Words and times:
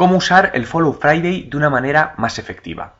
Cómo 0.00 0.16
usar 0.16 0.52
el 0.54 0.64
Follow 0.64 0.94
Friday 0.94 1.42
de 1.50 1.58
una 1.58 1.68
manera 1.68 2.14
más 2.16 2.38
efectiva. 2.38 2.94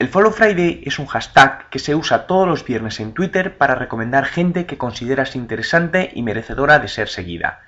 El 0.00 0.08
Follow 0.08 0.32
Friday 0.32 0.82
es 0.84 0.98
un 0.98 1.06
hashtag 1.06 1.68
que 1.68 1.78
se 1.78 1.94
usa 1.94 2.26
todos 2.26 2.48
los 2.48 2.64
viernes 2.64 2.98
en 2.98 3.12
Twitter 3.12 3.56
para 3.56 3.76
recomendar 3.76 4.24
gente 4.24 4.66
que 4.66 4.76
consideras 4.76 5.36
interesante 5.36 6.10
y 6.12 6.24
merecedora 6.24 6.80
de 6.80 6.88
ser 6.88 7.08
seguida. 7.08 7.60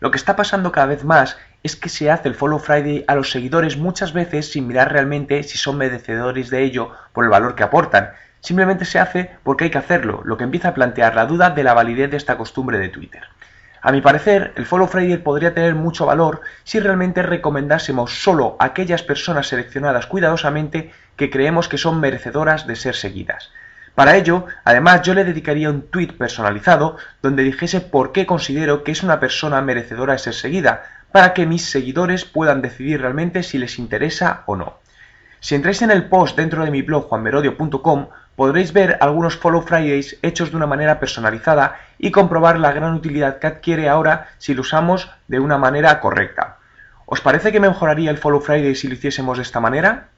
Lo 0.00 0.10
que 0.10 0.16
está 0.16 0.34
pasando 0.34 0.72
cada 0.72 0.88
vez 0.88 1.04
más 1.04 1.38
es 1.62 1.76
que 1.76 1.88
se 1.88 2.10
hace 2.10 2.28
el 2.28 2.34
Follow 2.34 2.58
Friday 2.58 3.04
a 3.06 3.14
los 3.14 3.30
seguidores 3.30 3.76
muchas 3.76 4.12
veces 4.12 4.50
sin 4.50 4.66
mirar 4.66 4.92
realmente 4.92 5.44
si 5.44 5.56
son 5.56 5.78
merecedores 5.78 6.50
de 6.50 6.64
ello 6.64 6.90
por 7.12 7.22
el 7.22 7.30
valor 7.30 7.54
que 7.54 7.62
aportan. 7.62 8.10
Simplemente 8.40 8.86
se 8.86 8.98
hace 8.98 9.30
porque 9.44 9.66
hay 9.66 9.70
que 9.70 9.78
hacerlo, 9.78 10.22
lo 10.24 10.36
que 10.36 10.42
empieza 10.42 10.70
a 10.70 10.74
plantear 10.74 11.14
la 11.14 11.26
duda 11.26 11.50
de 11.50 11.62
la 11.62 11.74
validez 11.74 12.10
de 12.10 12.16
esta 12.16 12.36
costumbre 12.36 12.78
de 12.78 12.88
Twitter. 12.88 13.22
A 13.82 13.92
mi 13.92 14.02
parecer, 14.02 14.52
el 14.56 14.66
Follow 14.66 14.86
Friday 14.86 15.16
podría 15.18 15.54
tener 15.54 15.74
mucho 15.74 16.04
valor 16.04 16.42
si 16.64 16.80
realmente 16.80 17.22
recomendásemos 17.22 18.22
solo 18.22 18.56
a 18.58 18.66
aquellas 18.66 19.02
personas 19.02 19.48
seleccionadas 19.48 20.06
cuidadosamente 20.06 20.92
que 21.16 21.30
creemos 21.30 21.68
que 21.68 21.78
son 21.78 21.98
merecedoras 21.98 22.66
de 22.66 22.76
ser 22.76 22.94
seguidas. 22.94 23.50
Para 23.94 24.16
ello, 24.16 24.46
además, 24.64 25.02
yo 25.02 25.14
le 25.14 25.24
dedicaría 25.24 25.70
un 25.70 25.90
tweet 25.90 26.12
personalizado 26.12 26.96
donde 27.22 27.42
dijese 27.42 27.80
por 27.80 28.12
qué 28.12 28.26
considero 28.26 28.84
que 28.84 28.92
es 28.92 29.02
una 29.02 29.18
persona 29.18 29.60
merecedora 29.62 30.12
de 30.12 30.18
ser 30.18 30.34
seguida, 30.34 30.84
para 31.10 31.32
que 31.32 31.46
mis 31.46 31.64
seguidores 31.64 32.24
puedan 32.24 32.62
decidir 32.62 33.00
realmente 33.00 33.42
si 33.42 33.58
les 33.58 33.78
interesa 33.78 34.42
o 34.46 34.56
no. 34.56 34.78
Si 35.40 35.54
entráis 35.54 35.80
en 35.82 35.90
el 35.90 36.04
post 36.04 36.36
dentro 36.36 36.64
de 36.64 36.70
mi 36.70 36.82
blog 36.82 37.08
juanmerodio.com 37.08 38.08
podréis 38.36 38.72
ver 38.72 38.98
algunos 39.00 39.36
Follow 39.36 39.62
Fridays 39.62 40.18
hechos 40.22 40.50
de 40.50 40.56
una 40.56 40.66
manera 40.66 40.98
personalizada 40.98 41.78
y 41.98 42.10
comprobar 42.10 42.58
la 42.58 42.72
gran 42.72 42.94
utilidad 42.94 43.38
que 43.38 43.46
adquiere 43.46 43.88
ahora 43.88 44.28
si 44.38 44.54
lo 44.54 44.62
usamos 44.62 45.10
de 45.28 45.40
una 45.40 45.58
manera 45.58 46.00
correcta. 46.00 46.56
¿Os 47.06 47.20
parece 47.20 47.52
que 47.52 47.60
mejoraría 47.60 48.10
el 48.10 48.18
Follow 48.18 48.40
Friday 48.40 48.74
si 48.74 48.88
lo 48.88 48.94
hiciésemos 48.94 49.36
de 49.38 49.42
esta 49.42 49.60
manera? 49.60 50.08